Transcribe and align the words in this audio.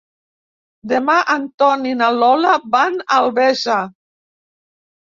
Demà 0.91 1.17
en 1.35 1.45
Tom 1.65 1.85
i 1.91 1.93
na 2.01 2.09
Lola 2.17 2.57
van 2.79 2.99
a 3.05 3.09
Albesa. 3.21 3.79